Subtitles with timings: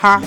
[0.00, 0.20] 哈。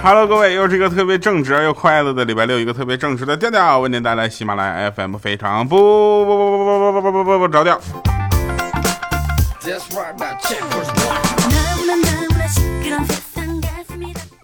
[0.00, 5.76] Hello，各位，又是一个特别正直而又快乐的礼拜六，一个特别正直的调调，为您带来喜马拉雅 FM 非常不
[6.24, 7.80] 不不不不不不不不不着调。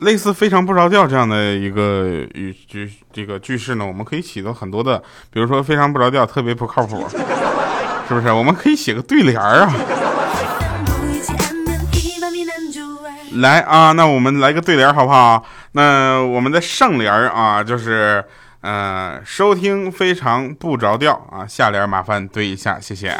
[0.00, 4.98] 类似非常不着调这样的一个语句，这个句式呢，我们可以起到很多的，
[5.30, 7.08] 比如说非常不着调，特别不靠谱，
[8.08, 8.32] 是不是？
[8.32, 9.72] 我们可以写个对联儿啊。
[13.34, 15.44] 来啊，那我们来个对联好不好？
[15.72, 18.24] 那我们的上联啊，就是
[18.60, 21.44] 呃，收听非常不着调啊。
[21.46, 23.16] 下联麻烦对一下，谢谢。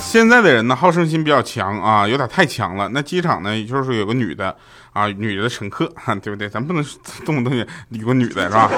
[0.00, 2.88] 现在的人呢，好胜心比较强啊，有点太强了。
[2.92, 4.54] 那机场呢，就是有个女的
[4.92, 5.90] 啊，女的乘客，
[6.22, 6.48] 对不对？
[6.48, 6.84] 咱不能
[7.24, 8.70] 动不动就有个女的是吧？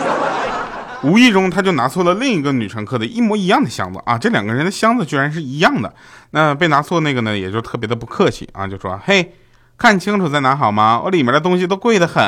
[1.02, 5.92] 无意中他就拿错了另一个女乘客的一模一样的箱子啊，这两个人的箱子居然是一样的。
[6.32, 9.32] 那被拿错那个呢，也就特别的不客气啊，就说：“嘿，
[9.78, 11.00] 看清楚再拿好吗？
[11.04, 12.22] 我里面的东西都贵得很。”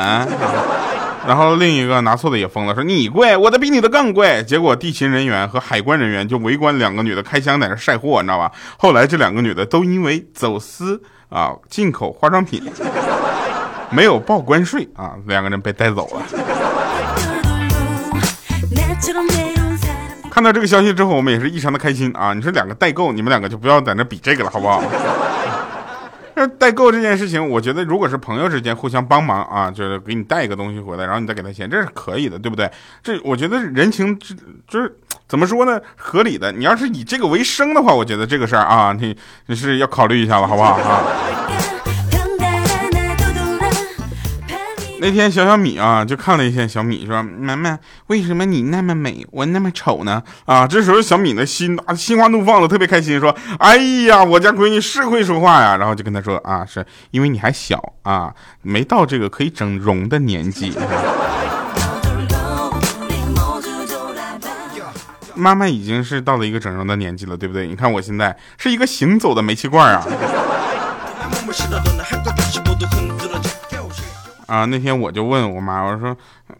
[1.25, 4.43] 然后另一个拿错的也疯了，说你贵，我的比你的更贵。
[4.43, 8.51] 结果地勤人员和海关人员就围观两个女的开箱在那晒货，你知道吧？
[8.77, 12.61] 后来这两个女的都因为走私啊进口化妆品
[13.89, 16.52] 没有报关税啊，两个人被带走了。
[20.31, 22.33] 看到这个消息之后，我们也是异常的开心啊！
[22.33, 24.81] 你说两个代购，你们两个就不要在那比这个了，好不好？
[26.35, 32.71] 那 代购这件事情，我觉得如果是朋友之间互相帮忙啊，就是给你带一个东西回来，然后你再给他钱，这是可以的，对不对？
[33.03, 34.17] 这我觉得人情
[34.67, 34.91] 就是
[35.27, 36.51] 怎么说呢，合理的。
[36.51, 39.15] 你要是以这个为生的话，我觉得这个事儿啊，你
[39.47, 41.03] 你是要考虑一下了，好不好啊？
[45.03, 53.75] 那天小小米啊，就看了一下小米，说：“妈妈，为什么你那么美，我那么丑呢？”啊，这时候小米的心啊，心花怒放了，特别开心，说：“哎
[54.07, 60.71] 呀，我家闺女是会说话呀！”然后就跟他说：“啊，是因为你还小啊，没到这个可以整容的年纪。
[65.35, 67.67] ”妈妈已经是到了一个整容的年纪了，对不对？
[67.67, 70.07] 你看我现在是一个行走的煤气罐啊。
[74.45, 76.15] 啊，那天我就问我妈，我说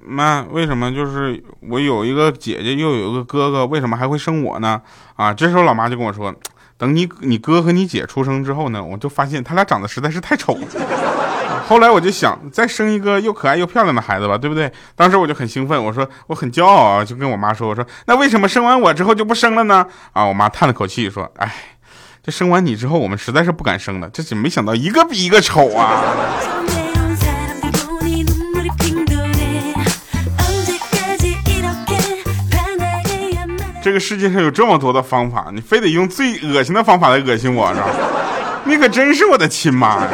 [0.06, 4.82] 妈，为什么就是我有一个姐姐，又有一个哥哥，为什么还会生我呢？
[5.16, 6.34] 啊，这时候老妈就跟我说，
[6.78, 10.68] 等你你哥和你姐出生之后呢，我就发现他俩长得实在是太丑了。
[11.66, 14.72] 后来我就想再生一个又可爱又漂亮的孩子吧，对不对？
[14.96, 19.86] 当时我就很兴奋，我说我很骄傲啊，就跟我妈说，我说那为什么生完我之后就不生了呢？
[20.12, 21.54] 啊，我妈叹了口气说，哎，
[22.22, 26.04] 这生完你之后，我们实在是不敢生了，这是没想到一个比一个丑啊。
[33.84, 37.88] 这个世界上有这么多的方法，你非得用最恶心的方法来恶心我，是吧？
[38.64, 40.08] 你可真是我的亲妈呀！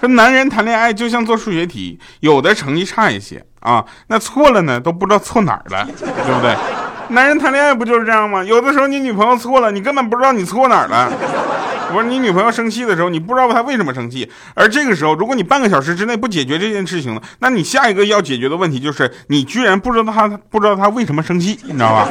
[0.00, 6.56] 说男人谈恋爱就像做数学题，有的成绩差一些啊，那错了呢都不知道错哪儿了，对不对？
[7.10, 8.42] 男人谈恋爱不就是这样吗？
[8.44, 11.12] 有的时候你女朋友错了，你根本不知道你错哪儿了。
[11.92, 22.08] 不是你女朋友生气的时候，你不知道她为什么生气，而这个时候，如果你半个小时之内不解决这件事情那你下一个要解决的问题就是你居然不知道她不知道她为什么生气，你知道吧？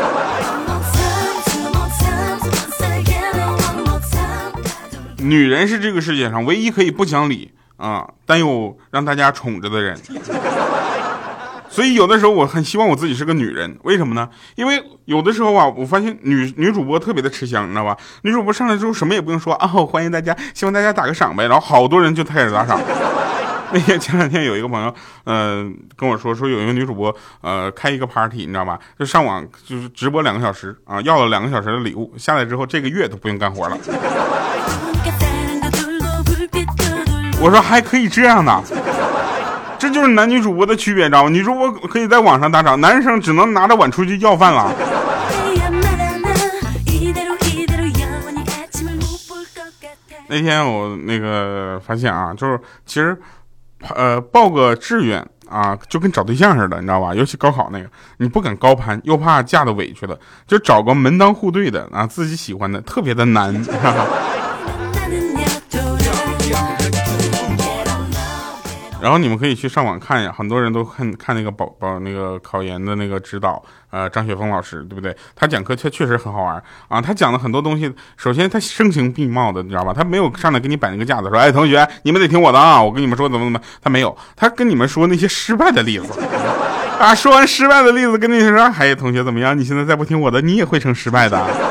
[5.17, 9.97] 女人是这个世界上唯一可以不讲理啊，但又让大家宠着的人。
[11.79, 14.27] 所以有的时候我很希望我自己是个女人，为什么呢？
[14.55, 17.95] 因为有的时候啊，我发现女女主播特别的吃香，你知道吧？
[18.23, 22.77] 女主播上来之后什么也不用说啊，欢迎大家，希望大家打个赏呗，然后好多人就开始打赏。
[23.71, 28.77] 那天前两天有一个朋友，嗯，跟我说说有一个女主播，呃，开一个 party，你知道吧？
[28.99, 33.77] 就上网就是直播两个小时啊，要了两个小时的礼物，下来之后这个月都不用干活了。
[37.41, 38.61] 我说还可以这样呢。
[39.79, 41.29] 这就是男女主播的区别，知道吗？
[41.29, 44.71] 女主播可以在网上打赏，男生只能拿着碗出去要饭了。
[50.27, 53.17] 那天我那个发现啊，就是其实，
[53.95, 57.15] 呃，报个志愿啊，就跟找对象似的，你知道吧？
[57.15, 63.55] 尤其高考那个，你不敢高攀，又怕嫁的委屈了，就找个门当户对的啊，自己喜欢的，特别的难。
[69.01, 75.15] 然后你们可以去上网看一下，很多人都看看那个保保那个考研的那个指导，呃，张雪峰老师，对不对？
[75.35, 79.93] 他讲课确确实很好玩啊，他讲的很多东西，首先他声情并茂的，你知道吧？
[79.93, 86.19] 他没有上来给你摆那个架子，说，哎，同学，你们得听我的啊，我跟你们说怎么怎么，他没有，他跟你们说那些失败的例子，
[86.99, 89.57] 啊，说完失败的例子，跟你说，哎，同学怎么样？
[89.57, 91.68] 你现在再不听我的，你也会成失败的。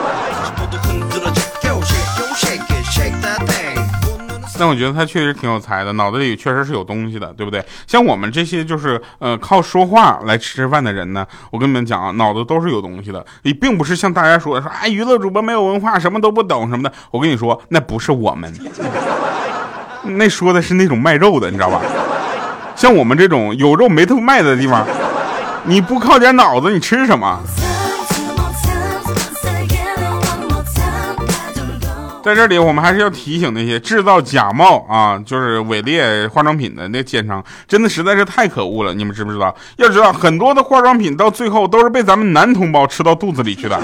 [4.59, 7.65] 那我觉得他确实挺有才的，脑子里确实是有东西的，对不对？
[7.87, 16.93] 像我们这些就是呃靠说话来吃饭的人呢，我跟你们讲啊，脑子都是有东西的，你并不是像大家说的说哎娱乐主播没有文化，什么都不懂什么的。
[17.11, 18.53] 我跟你说，那不是我们，
[20.03, 21.81] 那说的是那种卖肉的，你知道吧？
[22.75, 24.85] 像我们这种有肉没头卖的地方，
[25.65, 27.41] 你不靠点脑子，你吃什么？
[32.23, 38.93] 在这里，我们还是要提醒那些制造假冒啊，就是伪劣化妆品的那奸商，真的实在是太可恶了。
[38.93, 39.55] 你们知不知道？
[39.77, 43.81] 要知道，很多的化妆品到最后都是被咱们男同胞吃到肚子里去的。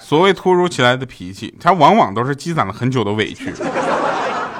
[0.00, 3.52] 所谓突如其来的脾气，它往往都是积攒了很久的委屈。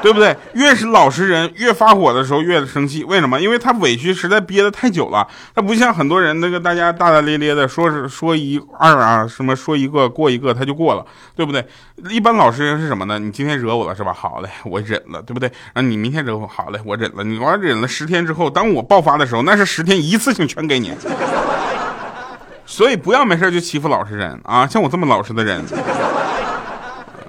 [0.02, 0.36] 对不对？
[0.54, 3.02] 越是老实人，越发火的时候越生气。
[3.04, 3.40] 为什么？
[3.40, 5.26] 因为他委屈实在憋得太久了。
[5.54, 11.04] 他不像很多人那个大家大大咧咧的说是说一二啊，什么说一个过一个他就过了，
[11.34, 11.66] 对不对？
[12.10, 13.18] 一般老实人是什么呢？
[13.18, 14.12] 你今天惹我了是吧？
[14.12, 15.50] 好嘞，我忍了，对不对？
[15.72, 17.24] 然后你明天惹我，好嘞，我忍了。
[17.24, 20.92] 你完忍了十天之后，当我爆发的时候，那是十天一次性全给你。
[22.68, 24.66] 所以不要没事就欺负老实人啊！
[24.66, 25.64] 像我这么老实的人。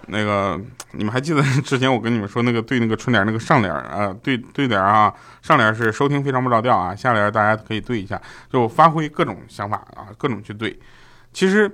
[0.08, 0.60] 那个，
[0.92, 8.20] 你们还记得之前我跟你们说那个对那个春联那个上联啊，对对联啊，上联是收听非常不着调啊，下联大家可以对一下，
[8.52, 10.80] 就发挥各种想法啊，各种去对。
[11.34, 11.70] 其实，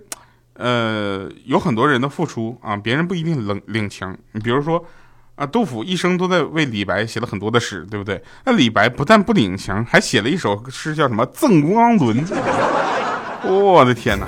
[0.56, 4.18] 呃，有很多人的付出啊，别人不一定领领情。
[4.34, 4.84] 你比如说
[5.36, 8.22] 啊，杜甫一生都在为李白写了很多的诗，对不对？
[8.46, 12.26] 那李白不但不领情，还写了一首诗叫什么《赠汪伦》。
[13.46, 14.28] 我的天哪！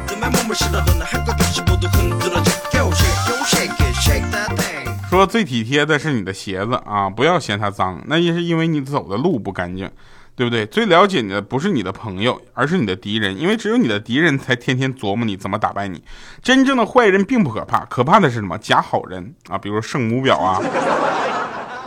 [5.09, 9.89] 说最体贴的是你的鞋子啊，不要嫌它脏，那也是因为你走的路不干净，
[10.35, 10.65] 对不对？
[10.65, 16.03] 最了解你的不是你的朋友，而是你的敌人，因为只有你的敌人才天天琢磨你怎么打败你。
[16.41, 18.57] 真正的坏人并不可怕，可怕的是什么？
[18.57, 20.59] 假好人啊，比如圣母婊啊，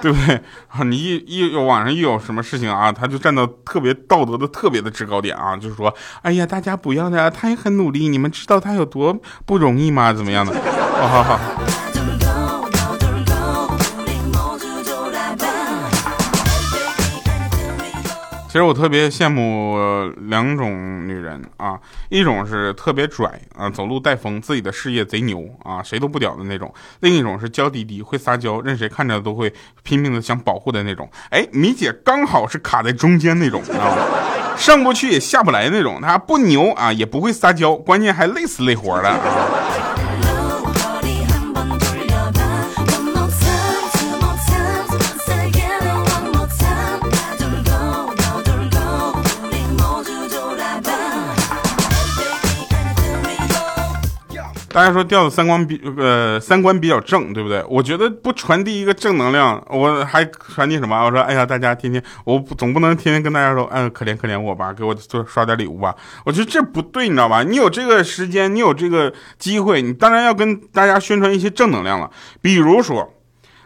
[0.01, 0.83] 对不对啊？
[0.85, 5.93] 你一一有网上一有什么事情啊，他就站到特别道德的特别的制高点啊，就是说，
[6.23, 9.15] 哎呀，大家不要的，他也很努力，你们知道他有多
[9.45, 10.15] 不容易吗？
[10.15, 10.55] 怎么样的？
[10.99, 11.88] 好好好。
[18.59, 19.79] 其实我特别羡慕
[20.29, 21.79] 两种女人啊，
[22.09, 26.67] 一种是特别拽啊，走路带风，自己的事业贼牛啊，谁都不屌的那种；
[26.99, 31.09] 另一种是娇滴滴，会撒娇，任谁看着都会拼命的想保护的那种。
[31.31, 34.03] 哎，米姐刚好是卡在中间那种，知道吗？
[34.57, 40.08] 上不去也下不来那种，她不牛啊，也不会撒娇，关键还累死累活的。
[54.79, 57.65] 大家说调子三观比呃三观比较正，对不对？
[57.69, 61.05] 我觉得不传递一个正能量，我还传递什么？
[61.05, 65.93] 我说，哎呀，大家天天我总不能天天跟大家说，嗯，可怜可怜我吧，给我做刷点礼物吧。
[66.25, 67.43] 我觉得这不对，你知道吧？
[67.43, 72.09] 你有这个时间，你有这个机会，你当然要跟大家宣传一些正能量了。
[72.41, 73.13] 比如说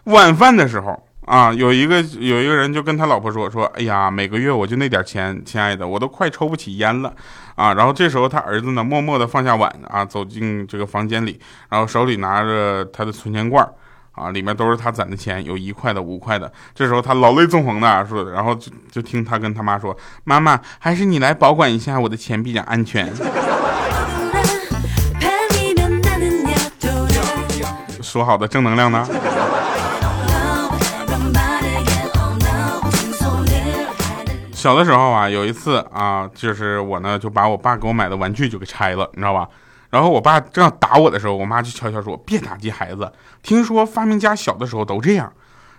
[0.04, 0.98] 晚饭的时候。
[1.32, 7.10] 啊，有一个有一个人就跟他老婆说说，哎呀，每个月我就那点钱，亲爱的，我都快抽不起烟了
[7.54, 7.72] 啊。
[7.72, 13.66] 然后这时候他儿子呢，默默地放下碗啊，走进这个房间里，然后手里拿着他的存钱罐
[14.12, 16.52] 啊，里面都是他攒的钱，有一块的、五块的。
[16.74, 23.10] 这时候他老泪纵横的说，然后就就听他跟他妈说，妈妈，还是你来保管一下我的钱比较安全。
[28.02, 29.08] 说好的正能量呢？
[34.62, 39.48] 小的时候啊，有一次啊，就是我呢就把我爸给我买的玩具就给拆了，你知道吧？
[39.90, 43.10] 然后我爸正要打我的时候，我妈就悄悄说：“别打击孩子，
[43.42, 45.32] 听说发明家小的时候都这样。”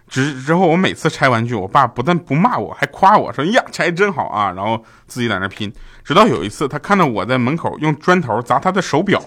[0.09, 5.71] 之之后我每次拆玩具，我爸不但不骂我，还夸我说：“呀，拆真好啊！”然后自己在那拼。
[6.03, 9.23] 直到有一次，他看到我在门口用砖头砸他的手表，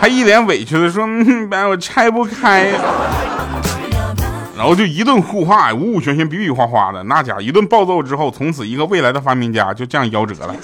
[0.00, 2.72] 还一脸委屈的说：“嗯，把我拆不开。”
[4.56, 10.54] 然后就一顿互话，呜呜旋旋，比比划划的，那家一顿暴揍之后，从此一个未来的发明家就这样夭折了。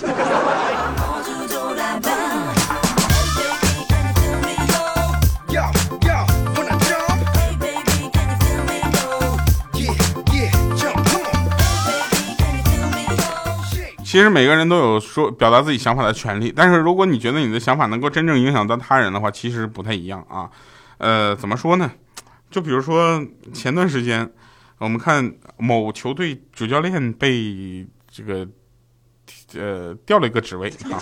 [14.04, 20.48] 其实每个人都有说表达自己想法的权利，但是如果你觉得你的想法能够真正影响到他人的话，其实不太一样啊。
[20.96, 21.90] 呃，怎么说呢？
[22.50, 24.30] 就比如说前段时间，
[24.78, 28.46] 我们看某球队主教练被这个
[29.54, 30.96] 呃调了一个职位啊，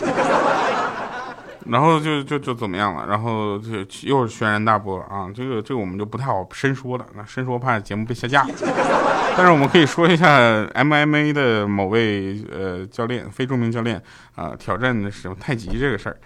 [1.67, 3.07] 然后就就就怎么样了？
[3.07, 5.29] 然后就又是轩然大波啊！
[5.35, 8.47] 这个这个我们就不太好深说了，那深说怕节目被下架。
[9.37, 14.03] 但是我们可以说一下 MMA 的某位呃教练，非著名教练
[14.35, 16.17] 啊，挑战的什么太极这个事儿，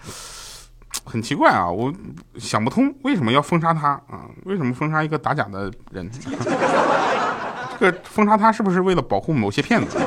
[1.03, 1.69] 很奇怪啊！
[1.69, 1.93] 我
[2.37, 4.25] 想不通为什么要封杀他啊？
[4.45, 6.09] 为什么封杀一个打假的人？
[7.79, 9.97] 这个封杀他是不是为了保护某些骗子？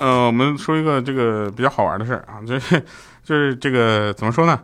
[0.00, 2.80] 呃，我们说一个这个比较好玩的事儿啊，就是
[3.22, 4.58] 就是这个怎么说呢？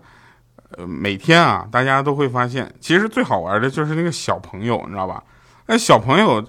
[0.76, 5.22] 呃，每天啊，大家都会发现，其实最好玩的就是那个小朋友，你知道吧？
[5.66, 6.44] 那小朋友，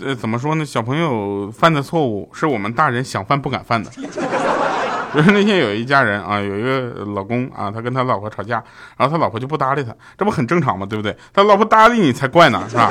[0.00, 0.64] 呃，怎么说呢？
[0.64, 3.90] 小朋友犯的错误是我们大人想犯不敢犯的。
[3.90, 8.62] 比 如那天有一家人啊，有一个老公啊，他跟他老婆吵架，
[8.96, 10.86] 然后他老婆就不搭理他，这不很正常吗？
[10.88, 11.14] 对不对？
[11.34, 12.90] 他老婆搭理你才怪呢，是吧？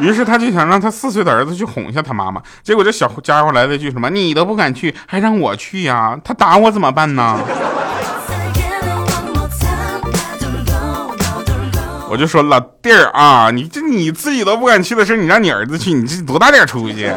[0.00, 6.18] 于是他就想让他四岁的儿子去哄一下他妈妈，结果这小家伙来了一句什么：“你都不敢去，还让我去呀？
[6.24, 7.38] 他打我怎么办呢？”
[12.08, 17.10] 我就说老弟儿啊，你这你自己都不敢去的事，你让你儿子去，你这多大点出息？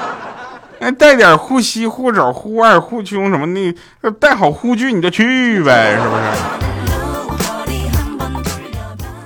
[0.78, 3.76] 那，带点护膝、护肘、护腕、护胸什么的，
[4.18, 6.22] 带好护具你就去呗，是不是？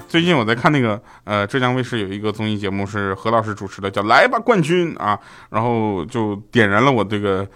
[0.08, 5.18] 最近我在看那个呃浙江卫视有一个综艺节目是何老师主持的，叫《来吧冠军》啊，
[5.50, 7.46] 然后就点燃了我这个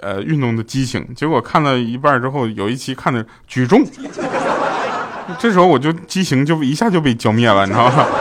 [0.00, 1.06] 呃运动的激情。
[1.14, 3.84] 结果看了一半之后，有一期看的举重，
[5.38, 8.06] 这时候我就激情就一下就被浇灭了，你知道吗？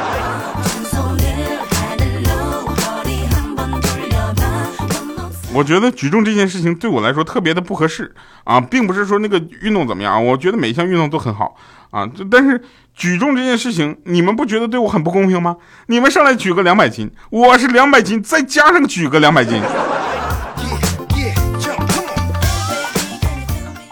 [5.53, 8.13] 我觉得举重这件事情对我来说特别的不合适
[8.43, 11.55] 啊，并不是说那个运动怎么样，我觉得每一项运动都很好
[11.91, 12.61] 啊，但是。
[12.95, 15.55] 举重这件事情，你们不觉得对我很不公平吗？
[15.87, 19.61] 你们上来举个两百斤，我是两百斤，再加上举个两百斤。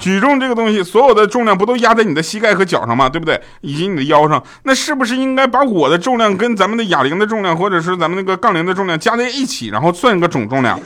[0.08, 3.10] 举重这个东西，所有的重量不都压在你的膝盖和脚上吗？
[3.10, 3.38] 对不对？
[3.60, 10.80] 以及你的腰上，那是不是应该把我的重量跟咱们的哑铃的重量，或者是咱们那个杠铃的重量加在一起，然后算一个总重量？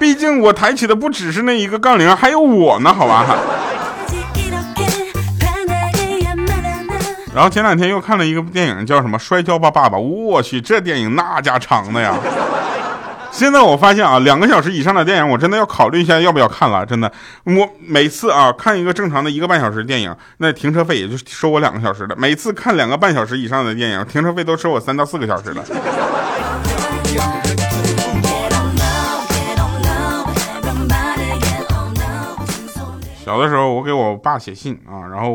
[0.00, 3.24] 毕竟我抬起的不只是那一个杠铃，还有我呢，好吧？
[7.32, 9.96] 然后前两天又看了一个电影，叫什么《摔跤吧，爸爸》。
[10.00, 12.16] 我去，这电影那家长的呀！
[13.30, 16.86] 现在我发现啊，两个小时以上的电影，我真的要考虑一下要不要看了。
[16.86, 17.12] 真的，
[17.44, 22.16] 我每次啊看一个正常的一个半小时电影，那停车费也就收我两个小时的。
[22.16, 25.62] 每次看两个半小时以上的电影，停车费都收我三到四个小时的。
[33.24, 35.30] 小的时候，我给我爸写信啊，然后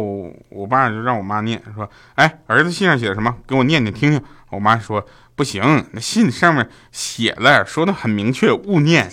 [0.49, 3.35] 我爸就让我妈念，说：“哎，儿子信上写的什么？
[3.45, 9.11] 给我念念听听。”我妈说：“不行，那信上面写了，说的很明确，勿念。”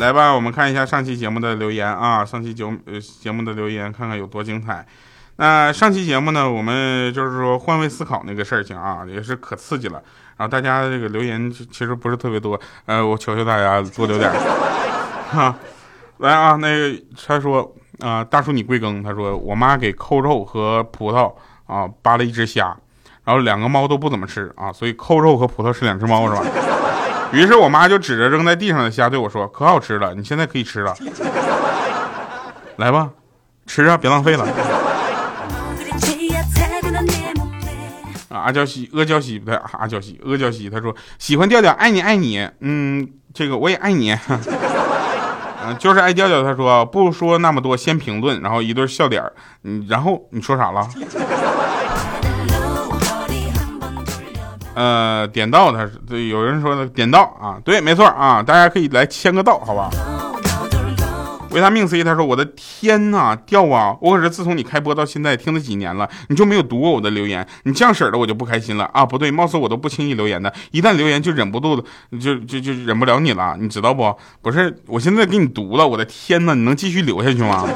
[0.00, 4.84] 来吧，我们看一下上期节目的留言啊，上期节呃节目的留言，看看有多精彩。
[5.36, 10.02] 那上期节目呢，我们就是说换位思考那个事情啊，也是可刺激了。
[10.36, 14.30] 然后大家这个留言其实不是特别多，呃，我求求大家多留点。
[15.30, 15.54] 哈，
[16.18, 19.02] 来啊，那个他说啊，大叔你贵庚？
[19.02, 21.32] 他说我妈给扣肉和葡萄
[21.66, 22.76] 啊扒了一只虾，
[23.24, 26.44] 然后两个猫都不怎么吃啊，所以扣肉和葡萄是两只猫是吧？
[27.32, 30.94] 于是我妈就指着扔在地上的虾对我说：“可好吃了，你现在可以吃了，
[32.76, 33.10] 来吧，
[33.66, 34.46] 吃啊，别浪费了。”
[38.28, 40.68] 阿娇西，阿娇西不对，阿娇西，阿娇西。
[40.68, 44.14] 他说喜欢调调，爱你爱你，嗯，这个我也爱你，
[45.78, 46.42] 就是爱调调。
[46.42, 49.22] 他说不说那么多，先评论，然后一对笑脸
[49.62, 50.88] 嗯，然后你说啥了？
[54.74, 59.88] 呃，点到他是，有人说的点到啊，对，没错啊，大家可以来签个到，好吧？
[61.54, 63.96] 维他命 C，他说：“我的天呐，掉啊！
[64.00, 67.46] 我可是自从你开播到现在听了几年了，你就没有读过我的留言？
[67.62, 69.06] 你这样式的我就不开心了啊！
[69.06, 71.80] 不对，貌似我都不轻易留言的，一旦留言就忍不住，
[72.20, 74.12] 就就就忍不了你了，你知道不？
[74.42, 77.68] 不是，我现在给你读了，我的天呐，你能继续留下去吗？”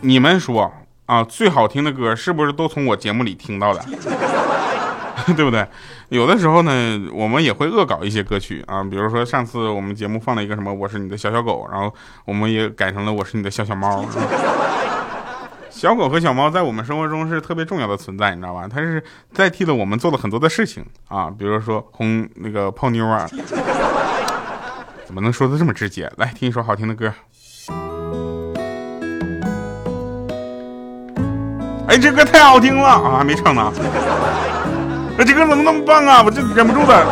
[0.00, 0.72] 你们说
[1.04, 3.84] 啊，最好听的歌是不是都从我节目里听到的？
[5.34, 5.66] 对不对？
[6.10, 11.92] 有的时候呢，我们也会恶搞一些歌曲啊，比如说上次我们节目放了一个什么“我是你的小小狗”，然后
[12.24, 14.04] 我们也改成了“我是你的小小猫”。
[15.68, 18.66] 小狗和小猫在我们生活中是特别重要的存在，你知道吧？
[18.66, 19.02] 它是
[19.34, 23.28] 代替了我们做了很多的事情啊，比如说哄那个泡妞啊。
[25.04, 26.10] 怎么能说的这么直接？
[26.16, 27.12] 来听一首好听的歌。
[31.88, 33.18] 哎，这歌太好听了啊！
[33.18, 33.72] 还没唱呢。
[35.18, 36.22] 那这歌怎么那么棒啊？
[36.22, 37.06] 我真忍不住了。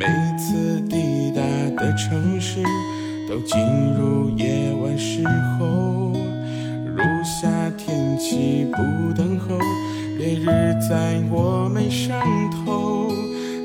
[0.00, 0.06] 每
[0.38, 1.42] 次抵达
[1.76, 2.62] 的城市，
[3.28, 3.60] 都进
[3.98, 5.22] 入夜晚时
[5.58, 6.10] 候。
[6.86, 9.58] 如夏天气不等候，
[10.16, 10.46] 烈日
[10.88, 12.18] 在我们上
[12.64, 13.12] 头。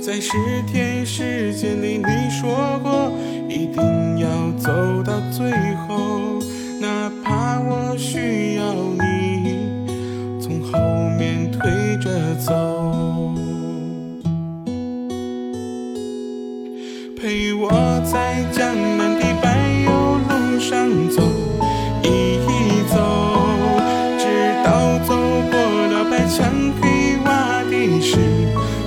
[0.01, 0.33] 在十
[0.67, 3.09] 天时间里，你说过
[3.47, 4.27] 一定要
[4.59, 4.69] 走
[5.03, 5.49] 到最
[5.87, 6.41] 后，
[6.81, 9.57] 哪怕我需要你
[10.41, 10.77] 从后
[11.17, 12.74] 面推着走，
[18.15, 19.43] 在江南的柏
[19.83, 19.91] 油
[20.29, 20.73] 路上
[21.09, 21.21] 走
[22.01, 22.07] 一
[22.87, 22.95] 走，
[24.17, 24.23] 直
[24.63, 25.09] 到走
[25.51, 25.53] 过
[25.91, 26.47] 了白墙
[26.79, 27.29] 黑瓦
[27.69, 28.15] 的十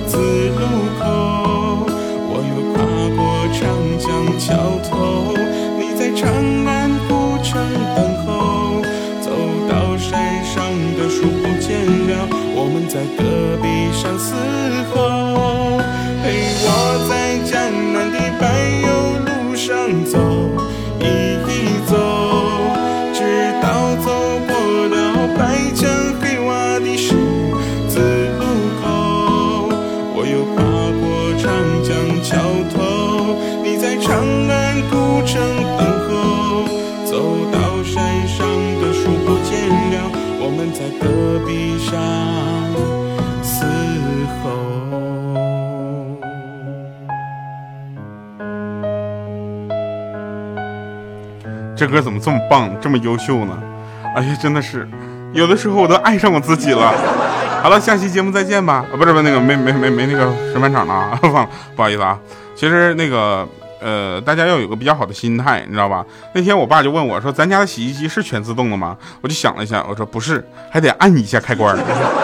[0.07, 0.17] 字
[0.57, 0.65] 路
[0.97, 1.05] 口。
[2.25, 2.81] 我又跨
[3.13, 3.19] 过
[3.53, 3.61] 长
[3.99, 4.09] 江
[4.39, 4.47] 桥
[4.89, 5.37] 头，
[5.77, 6.25] 你在长
[6.65, 7.53] 安古城
[7.95, 8.81] 等候。
[9.21, 9.29] 走
[9.69, 10.57] 到山上
[10.97, 13.05] 的树不见了，我们在
[51.79, 53.57] 这歌怎么这么棒，这么优秀呢？
[54.13, 54.85] 哎呀，真的是，
[55.31, 56.91] 有的时候我都爱上我自己了。
[57.63, 58.85] 好了，下期节目再见吧。
[58.91, 62.19] 啊，不是不是那个没没没没那个审判场了啊， 忘了，不好意思啊。
[62.53, 63.47] 其实那个
[63.79, 66.05] 呃，大家要有个比较好的心态，你知道吧？
[66.33, 71.77] 那天我爸就问我说：“咱家的洗衣机是全自动的吗？”我就想了一下，我说不是，还得按一下开关。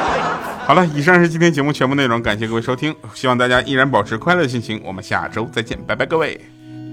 [0.67, 4.81] 好了，以上是今天节目全部内容，感谢各位收听，希望大家依然保持快乐心情。
[4.83, 6.41] 我们下周再见，拜拜，各位。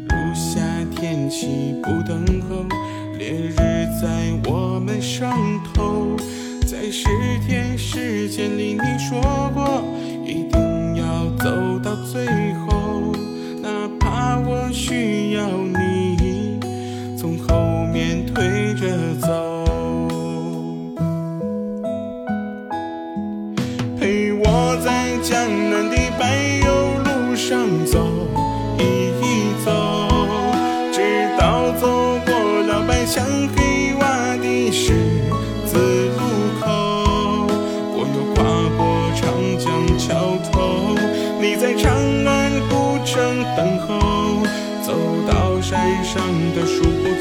[0.08, 0.60] 如夏
[0.94, 2.22] 天气不等，
[4.02, 4.08] 在
[4.50, 5.32] 我们上
[5.72, 6.16] 头。
[6.66, 7.06] 在十
[7.46, 9.20] 天时间里，你说
[9.54, 9.84] 过
[10.24, 12.26] 一定要走到最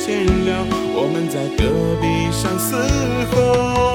[0.04, 1.70] 闲聊，我们在戈
[2.02, 2.76] 壁上嘶
[3.36, 3.91] 吼。